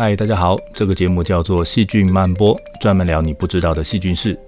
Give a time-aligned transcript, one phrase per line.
[0.00, 4.38] 嗨，大家好，这个节目叫做《细菌漫播》，专门聊你不知道的细菌事。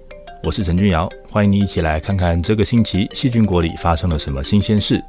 [0.43, 5.03] 我是陈君瑶，欢迎你一起来看看这个星期细菌国里发生了什么新鲜事。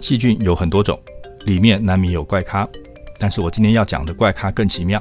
[0.00, 0.98] 细菌有很多种，
[1.44, 2.68] 里面难免有怪咖，
[3.16, 5.00] 但是我今天要讲的怪咖更奇妙。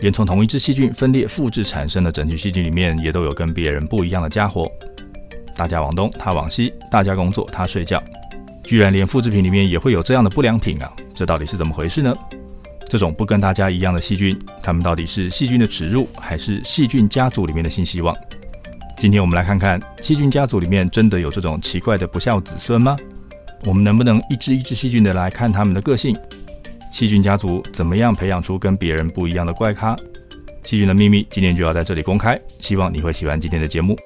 [0.00, 4.70] 连从同一只细菌分裂复制产生的整体细菌里面，也都有跟别人不一样的家伙。
[5.56, 8.02] 大家往东，他往西；大家工作，他睡觉。
[8.62, 10.92] 居然连复制品里面也会有这样的不良品啊！
[11.14, 12.14] 这到底是怎么回事呢？
[12.88, 18.14] 这种不跟大家一样的细菌，它们到底是细菌的耻辱，还是细菌家族里面的新希望？
[18.96, 22.96] 今天我们来看看，细菌家族里面真的有这种奇怪的不孝子孙吗？
[23.64, 26.16] 我们能不能一只一只细菌的来看他们的个性？
[26.92, 29.96] 细菌家族怎么样培养出跟别人不一样的怪咖？
[30.64, 33.96] 细菌的秘密今天就要在这里公开，希望你会喜欢今天的节目。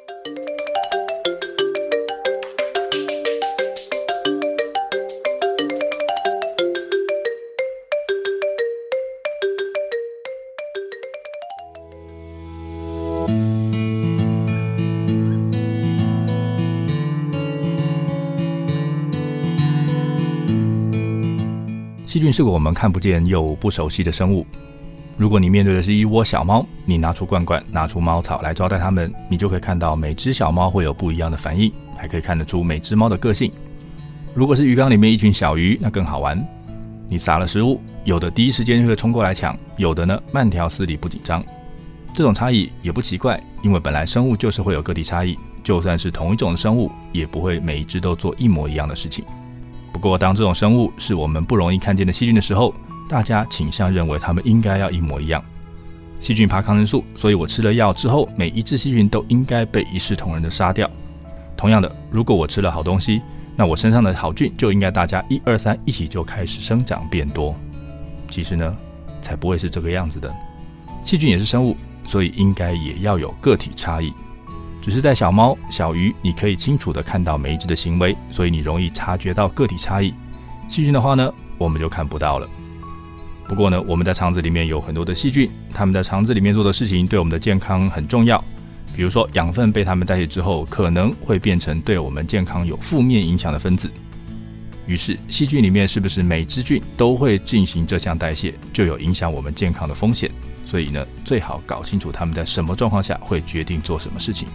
[22.33, 24.47] 是我们看不见又不熟悉的生物。
[25.17, 33.53] 如果你面对的是一窝小猫，你拿出罐罐，拿出猫草来招待它们，你就可以看到每只小猫会有不一样的反应，还可以看得出每只猫的个性。
[34.35, 36.43] 如果是鱼缸里面一群小鱼，那更好玩。
[37.09, 41.45] 你撒了食物，有的第一时间就会冲过来抢，有的呢慢条斯理不紧张。
[42.15, 49.23] 这种差异也不奇怪，因为本来生物就是会有个体差异，就算是同一种生物，也不会每一只都做一模一样的事情。
[49.93, 52.75] 不过，当这种生物是我们不容易看见的细菌的时候，
[53.09, 55.45] 大家倾向认为它们应该要一模一样。
[56.19, 60.91] 细菌爬抗生素，所以我吃了药之后，每一只细菌都应该被一视同仁的杀掉。
[61.57, 63.21] 同样的，如果我吃了好东西，
[63.55, 67.55] 那我身上的好菌就应该大家一二三一起就开始生长变多。
[68.31, 68.77] 其实呢，
[69.21, 70.33] 才不会是这个样子的。
[71.05, 71.77] 细菌也是生物，
[72.07, 74.13] 所以应该也要有个体差异。
[74.83, 80.13] 只是在小猫、小鱼，你可以清楚地看到每一只的行为，所以你容易察觉到个体差异。
[80.69, 82.49] 细菌的话呢，我们就看不到了。
[83.49, 88.43] 不过呢，我们在肠子里面有很多的细菌，它们在肠子里面做的事情对我们的健康很重要。
[88.95, 93.91] 比如说，养分被它们代谢之后，可能会变成对我们健康有负面影响的分子。
[94.87, 100.29] 于是，细菌里面是不是每只菌都会进行这项代谢，就有影响我们健康的风险。
[100.67, 104.49] 所以呢，最好搞清楚它们在什么状况下会决定做什么事情。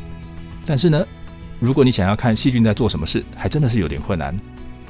[0.67, 1.07] 但是呢，
[1.61, 4.37] 如果你想要看细菌在做什么事，还真的是有点困难。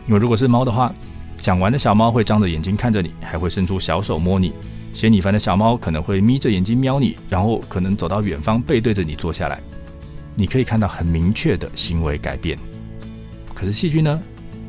[0.08, 0.92] 因为如果是猫的话，
[1.38, 4.50] 讲完的小猫会张着眼睛看着你，还会伸出小手摸你；
[4.92, 9.60] 嫌你烦的小猫可能会眯着眼睛瞄你，然后可能走到远方背对着你坐下来。
[10.34, 12.58] 你可以看到很明确的行为改变。
[13.54, 14.20] 可是细菌呢？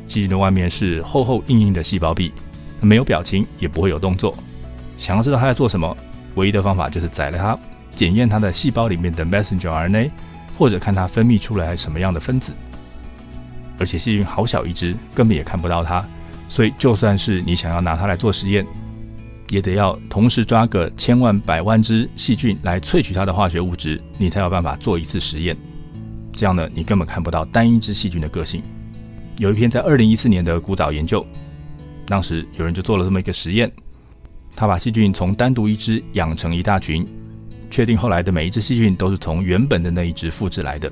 [0.07, 2.33] 细菌的外面是厚厚硬硬的细胞壁，
[2.81, 4.35] 没有表情，也不会有动作。
[4.99, 5.97] 想要知道它在做什么，
[6.35, 7.59] 唯一的方法就是宰了它，
[7.91, 10.11] 检验它的细胞里面的 messenger RNA。
[10.59, 12.53] 或者看它分泌出来什么样的分子，
[13.79, 16.05] 而且细菌好小一只，根本也看不到它，
[16.49, 18.67] 所以就算是你想要拿它来做实验，
[19.51, 25.57] 也得要同时抓个千万百万只细菌来萃取它的化学物质，你才有办法做一次实验。
[26.33, 28.61] 这样呢，你根本看不到单一只细菌的个性。
[29.37, 31.25] 有一篇在二零一四年的古早研究，
[32.05, 33.71] 当时有人就做了这么一个实验，
[34.57, 37.07] 他把细菌从单独一只养成一大群。
[37.71, 40.91] 确定后来的每一只细菌都是从原本的那一只复制来的。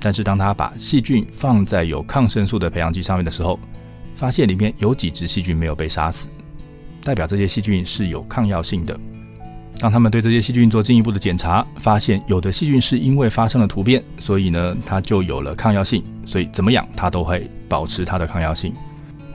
[0.00, 3.58] 但是当他把细菌放在有抗生素的培养基上面的时候，
[4.14, 6.28] 发现里面有几只细菌没有被杀死，
[7.02, 8.98] 代表这些细菌是有抗药性的。
[9.78, 18.72] 当他们对这些细菌做进一步的检查，发现有的细菌是因为发生了突变，所以呢它就有了抗药性，所以怎么养它都会保持它的抗药性。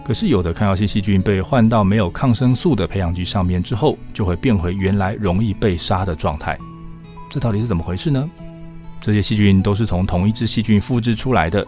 [0.03, 6.57] 可是有的抗药性细菌被换到没有抗生素的培养基上面之后，就会变回原来容易被杀的状态。
[7.29, 8.29] 这到底是怎么回事呢？
[8.99, 11.65] 这些细菌都是从同一只细菌复制出来的。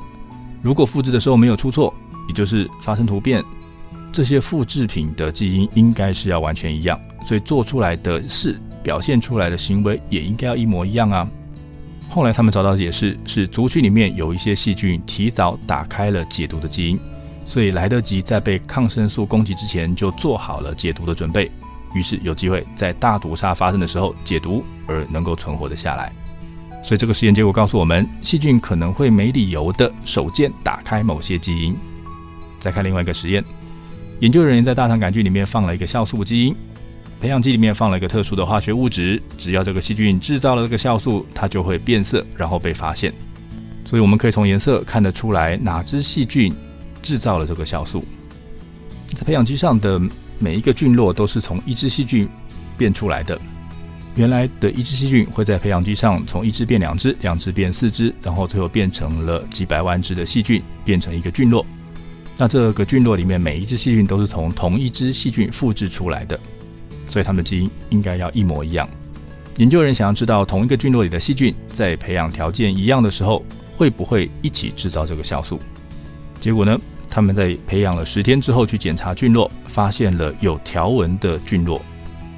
[0.61, 1.93] 如果复制的时候没有出错，
[2.27, 3.43] 也就是发生突变，
[4.11, 11.27] 这些复制品的基因应该是要完全一样，所以做出来的事、表现出来的行为也应该要一模一样啊。
[12.09, 16.99] 后来他们找到解释是族群里面有一些细菌提早打开了解毒的基因，
[17.45, 21.51] 所以来得及在被抗生素攻击之前就做好了解毒的准备，
[21.93, 26.11] 于是有机会在大毒杀发生的时候解毒而能够存活的下来。
[26.83, 31.75] 所以这个实验结果告诉我们，细菌可能会没理由的手贱打开某些基因。
[32.59, 33.43] 再看另外一个实验，
[34.19, 36.55] 研究人员在大肠杆菌里面放了一个酵素基因，
[37.21, 43.13] 培养基里面放了一个特殊的化学物质，只要这个细菌制造了这个酵素，它就会变色，然后被发现。
[43.85, 46.53] 所以我们可以从颜色看得出来哪只细菌
[47.03, 48.03] 制造了这个酵素。
[49.09, 50.01] 在培养基上的
[50.39, 52.27] 每一个菌落都是从一只细菌
[52.75, 53.39] 变出来的。
[54.15, 61.65] 原来的一只细菌会在培养基上从一只变两只，两只变四只，然后最后变成了几百万只的细菌，变成一个菌落。
[62.37, 66.39] 那这个菌落里面每一只细菌都是从同一只细菌复制出来的，
[67.07, 68.87] 所以它们的基因应该要一模一样。
[69.57, 73.45] 研究人想要知道同一个菌落里的细菌在培养条件一样的时候，
[73.77, 75.59] 会不会一起制造这个酵素？
[76.39, 76.79] 结果呢，
[77.13, 81.79] 他们在培养了十天之后去检查菌落，发现了有条纹的菌落，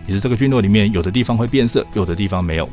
[0.05, 2.67] 也是这个菌落里面有的地方会变色，有的地方没有。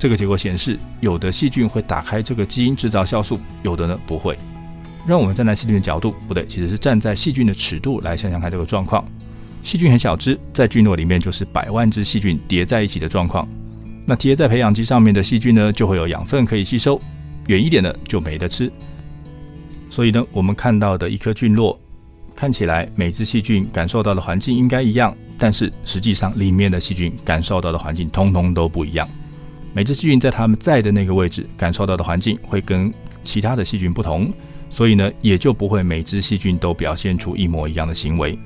[0.00, 4.36] 这个结果显示，有的细菌会打开这个基因制造酵素，有的呢不会。
[5.06, 9.04] 让我们站在细菌的角度，不对，其实是站在细菌的尺度来想想看这个状况。
[9.62, 13.48] 细菌很小只，在菌落里面就是百万只细菌叠在一起的状况。
[14.04, 17.00] 那叠在培养基上面的细菌呢，就会有养分可以吸收；
[17.46, 18.68] 远一点的就没得吃。
[19.92, 21.78] 所以呢，我们看到的一颗菌落，
[22.34, 29.06] 看起来每只细菌感受到的环境应该一样，但是实际上里面的细菌感受到的环境通通都不一样。
[29.74, 32.90] 每只细菌在它们在的那个位置感受到的环境会跟
[33.22, 34.32] 其他的细菌不同。
[34.70, 38.38] 所以呢，也就不会每只细菌都表现出一模一样的行为。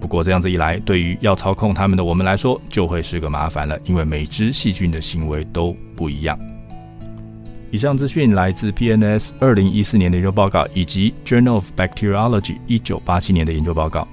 [0.00, 6.38] 不过这样子一来，对于要操控它们的我们来说，就会是个麻烦了，因为每只细菌的行为都不一样。
[7.72, 14.06] 以上资讯来自 PNS 二零一四年的研究报告，以及 Journal of Bacteriology 一九八七年的研究报告。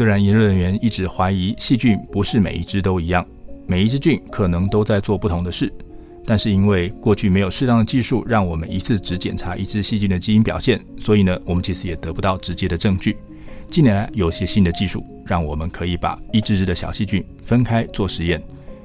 [0.00, 3.22] 虽然研究人员一直怀疑细菌不是每一只都一样，
[3.66, 5.70] 每一只菌可能都在做不同的事，
[6.24, 13.14] 但是因为过去没有适当的技术让我们一次只检查一只细菌的基因表现，所以呢，我们其实也得不到直接的证据。
[13.68, 18.42] 近年来有些新的技术，让我们可以把一只只的小细菌分开做实验，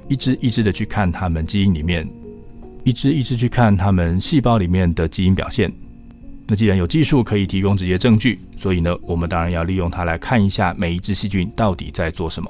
[0.10, 2.06] 一只一只的去看它们基因里面，
[2.84, 5.72] 一只一只去看它们细胞里面的基因表现。
[6.48, 12.50] 那既然有技术可以提供直接证据，所以呢，我们当然要利用它来看一下每一只细菌到底在做什么。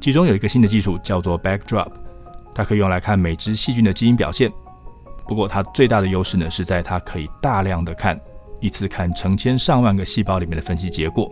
[0.00, 1.90] 其中有一个新的技术叫做 Backdrop，
[2.54, 4.50] 它可以用来看每只细菌的基因表现。
[5.26, 8.18] 不过它最大的优势呢，是在它可以大量的看，
[8.60, 11.30] 一次看成千上万个细胞里面的分析结果。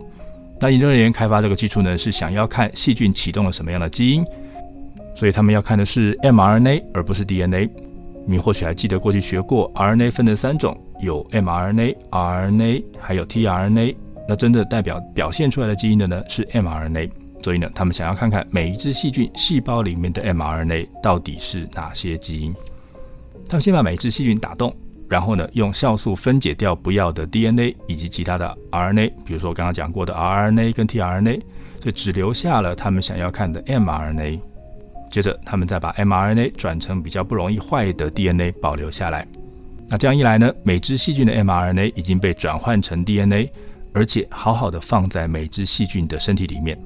[0.59, 4.23] 那研究人员开发这个技术呢，是想要看细菌启动了什么样的基因，
[5.15, 7.67] 所以他们要看的是 mRNA 而不是 DNA。
[8.27, 10.79] 你或许还记得过去学过 RNA 分成三种。
[10.99, 13.95] 有 mRNA、RNA，还有 tRNA。
[14.27, 17.09] 那真的代表表现出来的基因的呢是 mRNA。
[17.41, 22.53] 所以呢，他们想要看看每一只细菌细胞里面的 mRNA 到底是哪些基因。
[23.47, 24.75] 他们先把每一只细菌打洞，
[25.07, 31.39] 然后呢，用酵素分解掉不要的 DNA 以及其他的 RNA，比如说我刚刚讲过的 RNA 跟 tRNA，
[31.79, 34.39] 所以只留下了他们想要看的 mRNA。
[35.09, 39.25] 接着，他们再把 mRNA 转成比较不容易坏的 DNA 保留下来。
[39.89, 43.49] 那这样一来呢，每只细菌的 mRNA 已经被转换成 DNA，
[43.93, 46.77] 而且好好的放在每只细菌的身体里面。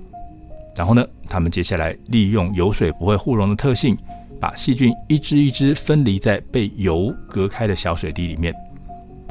[0.76, 3.98] 然后呢，他们接下来利用油水不会互溶的特性，
[4.40, 8.54] 把细菌一只一只分离在被油隔开的小水滴里面，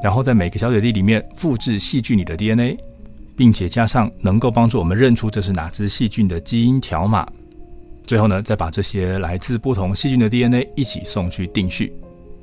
[0.02, 2.76] 然后在每个小水滴里面复制细菌里的 DNA，
[3.36, 7.26] 并且加上能够帮助我们认出这是哪只细菌的基因条码。
[8.04, 11.92] 最后呢，再把这些来自不同细菌的 DNA 一起送去定序。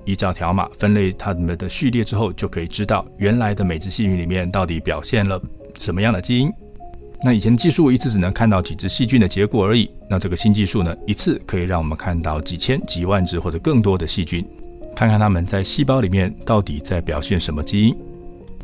[0.08, 5.40] 依照条码分类它们的序列之后，就可以知道原来的每只细菌里面到底表现了
[5.78, 6.50] 什么样的基因。
[7.24, 14.48] 那以前技术一次只能看到几只细菌的结果而已，那这个新技术呢，一次可以让我们看到几千、几万只或者更多的细菌，
[14.96, 17.96] 看看它们在细胞里面到底在表现什么基因。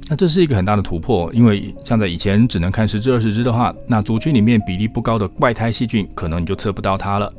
[0.09, 7.33] 那这是一个很大的突破，因为像在以前只能看十只、二十只的话，那族群里面比例不高的怪胎细菌，可能你就测不到它了。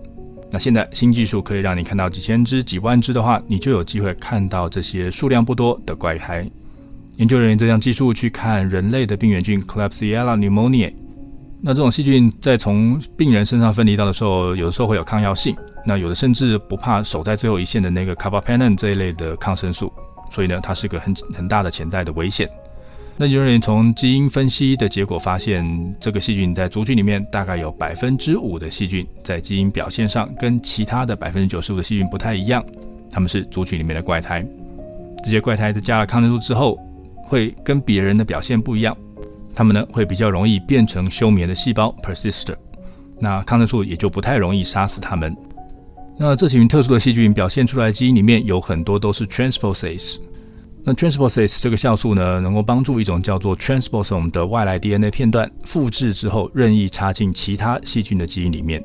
[0.55, 6.49] 那现在新技术可以让你看到几千只、几万只的话，你就有机会看到这些数量不多的怪胎。
[7.17, 10.95] 研究人员这项技术去看人类的病原菌 Klebsiella pneumoniae，
[11.61, 19.93] 那这种细菌在从病人身上分离到的时候，有的时候会有抗药性，那有的甚至不怕守在最后一线的那个 carbapenem 这一类的抗生素，
[20.31, 22.49] 所以呢，它是个很很大的潜在的危险。
[23.17, 25.65] 那有人从基因分析的结果发现，
[26.01, 32.65] 这个细菌在族群里面大概有百分之五的细菌在基因表现上跟其他的百分之九十五的细菌不太一样，
[33.13, 34.45] 他们是族群里面的怪胎。
[35.23, 36.77] 这些怪胎在加了抗生素之后，
[37.23, 38.97] 会跟别人的表现不一样，
[39.55, 42.57] 他们呢会比较容易变成休眠的细胞 （persister），
[43.21, 45.35] 那抗生素也就不太容易杀死它们。
[46.19, 50.17] 那这群特殊的细菌表现出来的基因里面有很多都是 transposase。
[50.87, 58.85] 那 transposase 这个酵素呢，能够帮助一种叫做 transposome 的外来 DNA 片段复制之后，任意插进其他细菌的基因里面。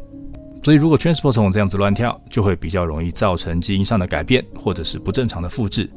[0.63, 5.89] 所以，如果 transposome 这样子乱跳，就会比较容易造成基因上的改变，或者是不正常的复制。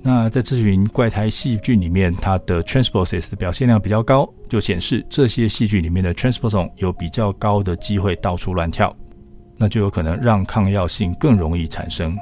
[0.00, 8.94] 那在这群怪胎细菌里面，它的 transposase 的表现量比较高，就显示这些细菌里面的 transposome 有比较高的机会到处乱跳，
[9.58, 12.16] 那就有可能让抗药性更容易产生。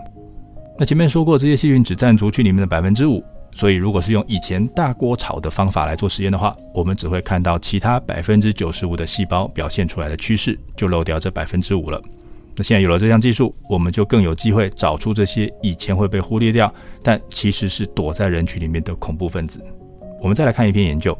[0.79, 12.01] 那前面说过，这些细菌只占族群里面的百分之五，所以如果是用以前大锅炒的方法来做实验的话，我们只会看到其他百分之九十五的细胞表现出来的趋势，就漏掉这百分之五了。
[12.57, 19.63] 那现在有了这项技术，我们就更有机会找出这些以前会被忽略掉，但其实是躲在人群里面的恐怖分子。
[20.21, 21.17] 我们再来看一篇研究，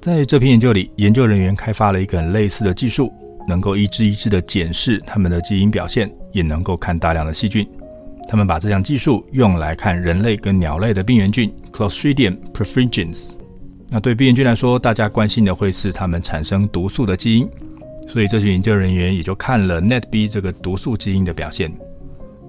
[0.00, 3.12] 在这篇研究里，研究人员开发了一个很类似的技术，
[3.48, 7.66] 能够一只一只的检视它们的基因表现，也能够看大量的细菌。
[8.28, 13.34] 他们把这项技术用来看人类跟鸟类的病原菌 Clostridium perfringens。
[13.88, 17.48] 那对病原菌来说，大家关心的会是它们产生毒素的基因，
[18.08, 21.70] 所以这群研究人员也就看了 NetB 这个毒素基因的表现。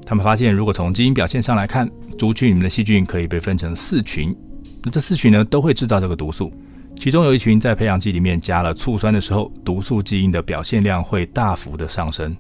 [0.06, 4.36] 他们发现，如果从基因表现上来看，族群里面的细菌可以被分成四群。
[4.84, 6.54] 那这四群呢，都会制造这个毒素。
[6.98, 12.36] 其中有一群在培养基里面加了醋酸的时候，毒素基因的表现量会大幅的上升。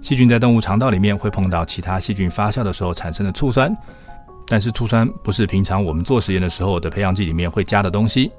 [0.00, 3.74] 细菌在动物肠道里面会碰到其他细菌发酵的时候产生的醋酸，
[4.48, 8.30] 但是醋酸不是平常我们做实验的时候的培养基里面会加的东西，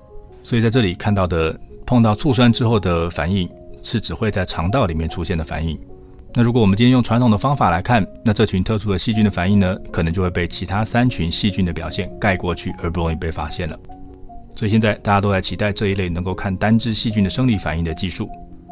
[0.43, 3.49] 所以在这里看到的碰到醋酸之后的反应
[3.83, 5.79] 是只会在肠道里面出现的反应。
[6.33, 13.77] 那如果我们今天用传统的方法来看，那这群特殊的细菌的反应呢，可能就会被其他三群细菌的表现盖过去，而不容易被发现了。
[14.55, 18.29] 所以现在大家都在期待这一类能够看单只细菌的生理反应的技术。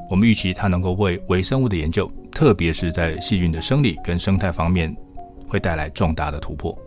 [0.10, 4.96] 我们预期它能够为微生物的研究，特别是在细菌的生理跟生态方面，
[5.48, 6.78] 会带来重大的突破。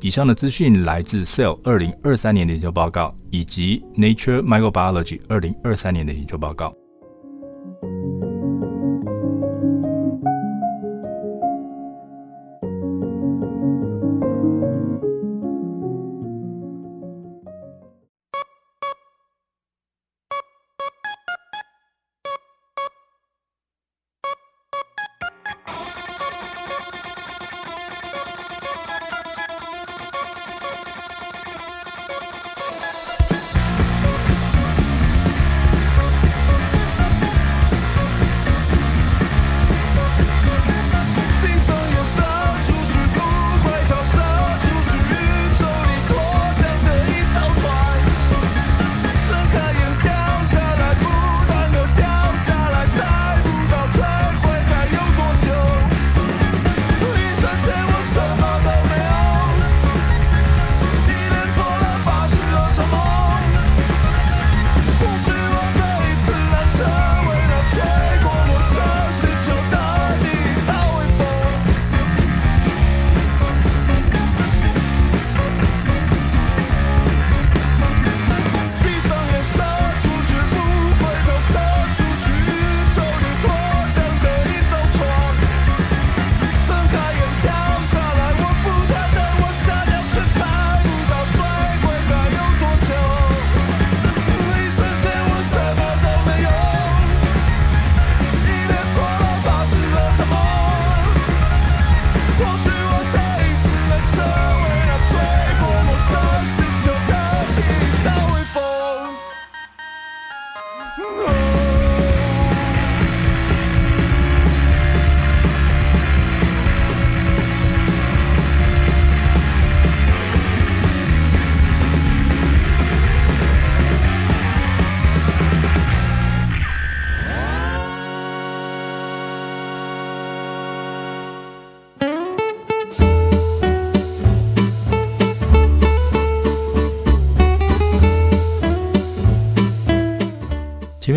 [0.00, 6.74] 以上的资讯来自《Cell》二零二三年的研究报告，以及《Nature Microbiology》二零二三年的研究报告。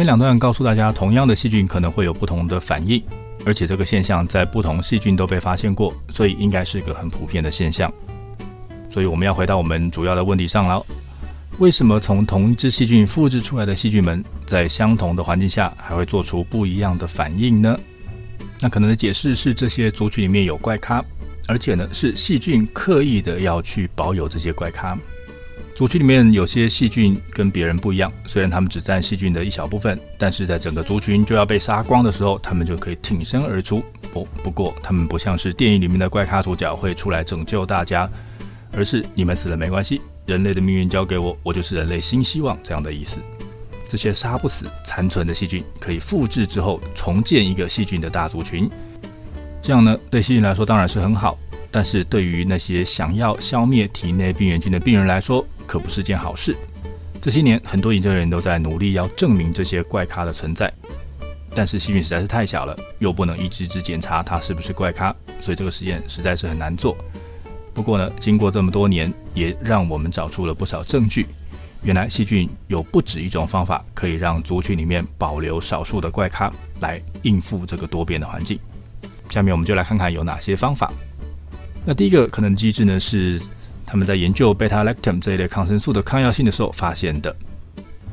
[0.07, 3.03] 两段告诉大家，同样的细菌可能会有不同的反应，
[3.45, 7.91] 而且这个现象在不同细菌都被发现过，所以应该是一个很普遍的现象。
[8.89, 10.81] 所以我们要回到我们主要的问题上了：
[11.59, 17.77] 为什么从同一只细菌复制出来的细菌们，在相同的环境下还会做出不一样的反应呢？
[18.61, 21.03] 那可能的解释是这些族群里面有怪咖，
[21.49, 24.97] 而且呢是细菌刻意的要去保有这些怪咖。
[25.77, 33.83] 族群里面有些细菌跟别人不一样，虽然它们只占细菌的一小部分，但是在整个族群就要被杀光的时候，它们就可以挺身而出。
[34.11, 38.09] 不，不过它们不像是电影里面的怪咖主角会出来拯救大家，
[38.73, 43.19] 而是你们死了没关系，人类的命运交给我，我就是人类新希望这样的意思。
[43.87, 48.67] 这些杀不死、残存的细菌可以复制之后重建一个细菌的大族群，
[49.61, 51.37] 这样呢对细菌来说当然是很好，
[51.69, 56.55] 但是对于那些想要消灭体内病原菌的病人来说，可不是件好事。
[57.21, 60.71] 这些年，很多研究人员都在努力要证明这些怪咖的存在，
[61.53, 66.95] 但是细菌实在是太小了，又不能一只只检查它是不是怪咖，所以这个实验实在是很难做。
[67.73, 71.27] 不过呢，经过这么多年，也让我们找出了不少证据。
[71.83, 78.57] 原来细菌有不止一种方法，可以让族群里面保留少数的怪咖，来应付这个多变的环境。
[79.29, 80.93] 下面我们就来看看有哪些方法。
[81.83, 83.41] 那第一个可能机制呢是。
[83.87, 87.33] 他们在研究贝塔 lactam 这一类抗生素的抗药性的时候发现的。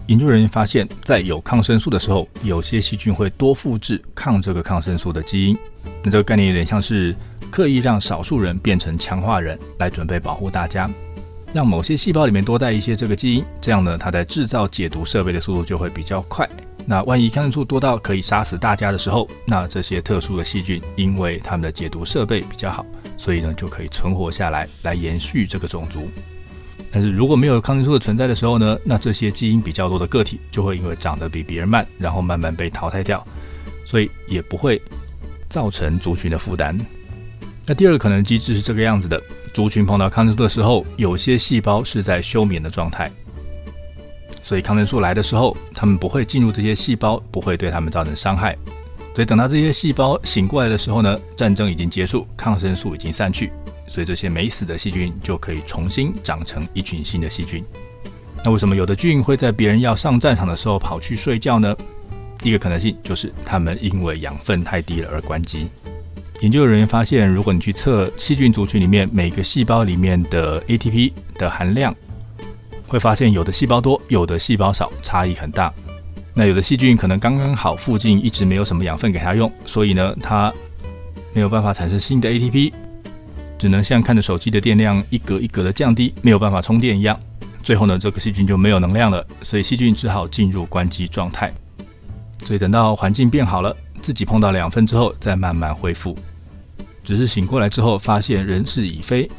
[0.06, 5.58] 研究人员发现，在有抗生素的时候，有些细菌会多复制抗这个抗生素的基因。
[6.02, 7.16] 那这个概念有点像是
[7.50, 10.88] 刻意让少数人变成强化人，来准备保护大家，
[11.52, 16.48] 让某些细胞里面多带一些这个基因，这样呢，它在制造解毒设备的速度就会比较快。
[16.86, 22.84] 那万一抗生素多到可以杀死大家的时候，那这些特殊的细菌，因为它们的解毒设备比较好。
[23.16, 26.08] 所以呢，就可以存活下来，来延续这个种族。
[26.92, 33.26] 但是如果没有抗生素的存在的时候呢，那这些基因比较多的个体就会因为长得比别人慢，然后慢慢被淘汰掉，
[33.84, 34.80] 所以也不会
[35.48, 36.78] 造成族群的负担。
[37.66, 39.20] 那第二个可能机制是这个样子的：
[39.52, 43.10] 族群碰到抗生素的时候，有些细胞是在休眠的状态，
[44.42, 48.56] 所以抗生素来的时候，它们不会进入这些细胞，不会对它们造成伤害。
[49.14, 53.52] 所以等到这些细胞醒过来的时候呢，战争已经结束，抗生素已经散去，
[53.86, 57.64] 所以这些没死的细菌就可以重新长成一群新的细菌。
[58.44, 61.76] 那为什么有的菌会在别人要上战场的时候跑去睡觉呢？
[62.42, 65.68] 一个可能性就是它们因为养分太低了而关机。
[66.40, 71.94] 研究人员发现，如果你去测细菌族群里面每个细胞里面的 ATP 的含量，
[72.88, 75.72] 会发现有的细胞多，有的细胞少，差异很大。
[76.36, 80.52] 那有的细菌可能刚刚好，附近一直没有什么养分给它用，所以呢，它
[81.32, 82.72] 没有办法产生新的 ATP，
[83.56, 87.18] 只能像看着手机的电量一格一格的降低，没有办法充电一样。
[87.62, 91.52] 最后呢，这个细菌就没有能量了，所以细菌只好进入关机状态。
[92.44, 96.18] 所以等到环境变好了，自己碰到了养分之后，再慢慢恢复。
[97.04, 99.30] 只是醒过来之后，发现人事已非，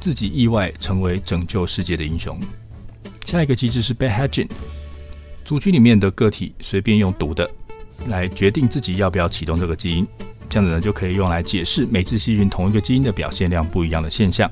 [0.00, 2.38] 自己意外成为拯救世界的英雄。
[3.24, 4.48] 下一个机制是 b a d hatching，
[5.44, 7.48] 族群里面的个体随便用毒的
[8.08, 10.06] 来决定自己要不要启动这个基因，
[10.48, 14.50] 这样子呢就可以用来解释每只细菌同一个基因的表现量不一样的现象。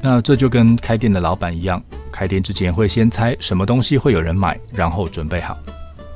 [0.00, 1.82] 那这就跟开店的老板一样。
[2.12, 5.58] 开店之前会先猜什么东西会有人买，然后准备好。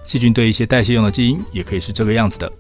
[0.05, 2.51] 细菌对一些代谢用的基因也可以是这个样子的。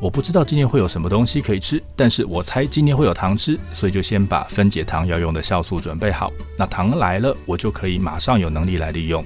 [0.00, 6.32] 我不知道今天会有什么东西可以吃，但是我猜今天会有糖吃，所以就先把分解糖要用的酵素准备好。
[6.58, 9.24] 那糖来了，我就可以马上有能力来利用。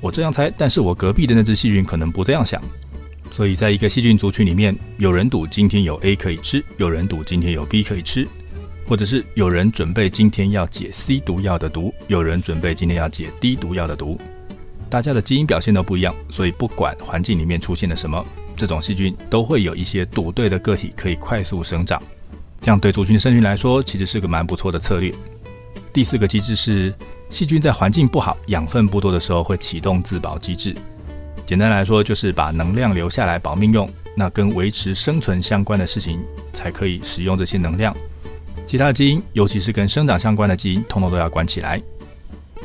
[0.00, 2.60] 我这样猜，但是我隔壁的那只细菌可能不这样想。
[3.30, 8.26] 所以在一个细菌族群里面，有人赌今天有 A 可以吃，有人赌今天有 B 可以吃。
[8.88, 14.18] 或者是有人准备今天要解 C 毒药的毒，有人准备今天要解 D 毒药的毒，
[14.88, 22.02] 大家的基因表现都不一样，所以不管环境里面出现了什么，这种细菌都会有一些赌对的个体可以快速生长，
[22.60, 25.14] 这样对族群生菌来说其实是个蛮不错的策略。
[25.92, 26.94] 第四个机制是
[27.30, 30.74] 细菌在环境不好、养分不多的时候会启动自保机制，
[31.46, 36.20] 简单来说就是把能量留下来保命用，那跟维持生存相关的事情
[36.52, 37.94] 才可以使用这些能量。
[38.66, 41.82] 其他的基因，尤其是跟生长相关的基因，通通都要关起来，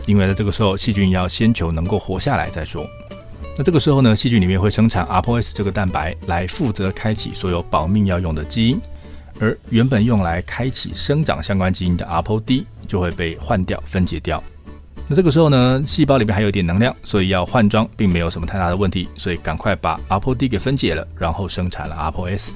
[0.05, 2.85] 因为在这个时候，细菌要先求能够活下来再说。
[3.57, 8.79] 那这个时候呢，细菌里面会生产 ApoS 这个蛋白来负责开启所有保命要用的基因，
[9.39, 14.41] 而原本用来开启生长相关基因的 ApoD 就会被换掉、分解掉。
[15.07, 22.53] 那这个时候呢，细胞里面还有点能量，所以要换装并没有什么太大的问题，所以赶快把 ApoD 给分解了，然后生产了 ApoS。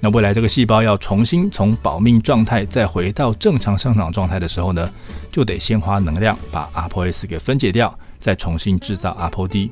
[0.00, 4.90] 那未来这个细胞要重新从保命状态再回到正常生长状态的时候呢，
[5.30, 9.70] 就得先花能量把 ApoS 给分解掉，再重新制造 ApoD。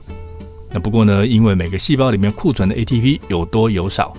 [0.70, 4.14] 那不过呢，因为每个细胞里面库存的 ATP 有多有少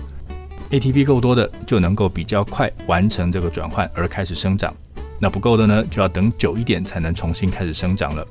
[0.70, 4.74] ，ATP 够多的就能够比较快完成这个转换而开始生长，
[5.18, 8.26] 那不够的呢，就要等久一点才能重新开始生长了。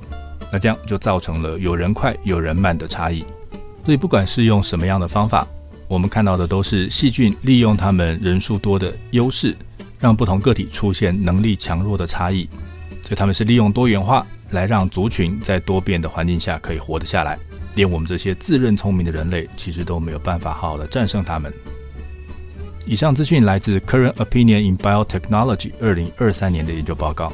[0.52, 3.24] 那这样就造成了有人快有人慢的差异。
[3.86, 5.48] 所以不管是用什么样的方法。
[5.88, 9.58] 我们看到的都是细菌利用它们人数多的优势，
[9.98, 12.48] 让不同个体出现能力强弱的差异。
[13.02, 17.40] 所以他们是利用多元化来让族群在多变的环境下可以活得下来。
[17.74, 21.52] 连我们这些自认聪明的人类，其实都没有办法好好的战胜他们。
[22.90, 27.32] 以上资讯来自《Current Opinion in Biotechnology》二零二三年的研究报告。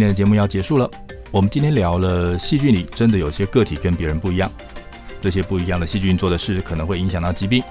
[0.00, 0.90] 今天的节目要结束了。
[1.30, 4.50] 我们今天聊了细菌里真的有些个体跟别人不一样，
[5.20, 7.62] 这些不一样的细菌做的事可能会影响到疾病，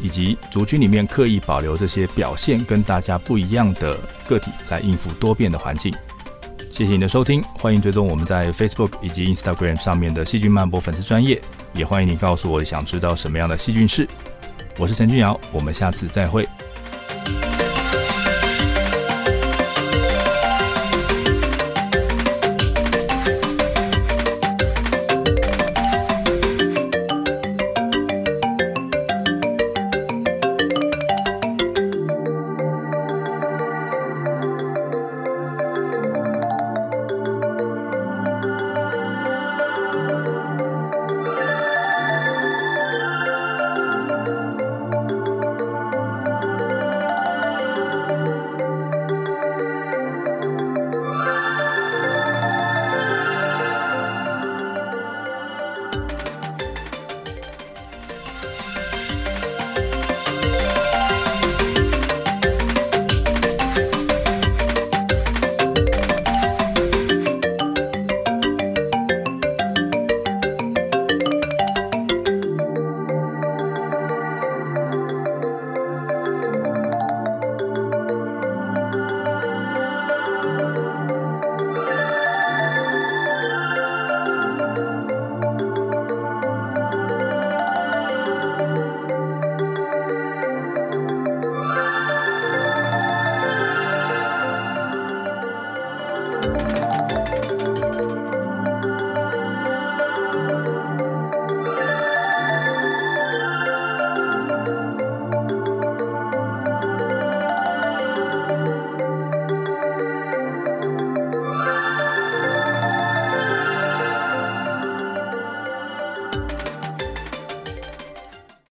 [0.00, 5.92] 以及族群里面刻意保留这些表现跟大家不一样的个体来应付多变的环境。
[6.70, 14.06] 谢谢你的收听，欢迎追踪我们在 Facebook 以及 Instagram 上面的细菌漫播粉丝专业，也欢迎你告诉我想知道什么样的细菌事。
[14.78, 16.46] 我是陈俊尧，我们下次再会。